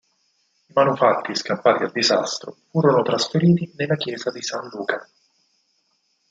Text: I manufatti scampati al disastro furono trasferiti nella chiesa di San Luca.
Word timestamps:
I 0.67 0.73
manufatti 0.73 1.35
scampati 1.35 1.83
al 1.83 1.91
disastro 1.91 2.57
furono 2.71 3.03
trasferiti 3.03 3.71
nella 3.75 3.97
chiesa 3.97 4.31
di 4.31 4.41
San 4.41 4.67
Luca. 4.67 5.07